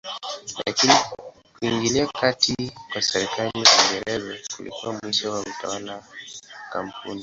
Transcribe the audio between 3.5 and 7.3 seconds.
ya Uingereza kulikuwa mwisho wa utawala wa kampuni.